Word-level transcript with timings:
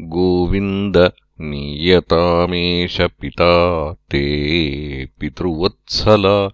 गोविन्द 0.00 1.12
नीयतामेष 1.40 3.00
पिता 3.00 3.92
ते 3.92 5.06
पितृवत्सल। 5.06 6.50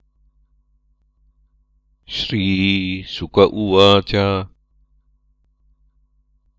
श्रीशुक 2.08 3.38
उवाच। 3.38 4.44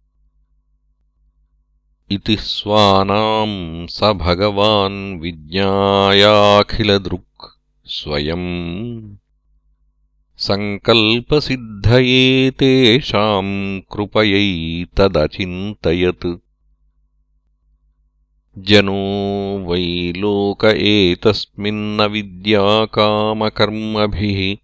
इति 2.10 2.36
स्वानाम् 2.36 3.88
स 3.88 4.02
भगवान् 4.02 5.20
विज्ञायाखिलदृक् 5.20 7.58
स्वयम् 7.86 9.16
सङ्कल्पसिद्धये 10.38 12.50
तेषाम् 12.50 13.80
कृपयैतदचिन्तयत् 13.92 16.38
जनो 18.58 19.64
वै 19.68 20.12
लोक 20.16 20.64
एतस्मिन्न 20.64 22.02
विद्याकामकर्मभिः। 22.02 24.56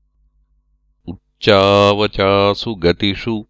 उच्चावचासु 1.13 2.75
गतिषु 2.75 3.47